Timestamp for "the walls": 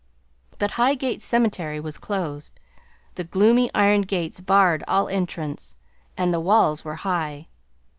6.33-6.83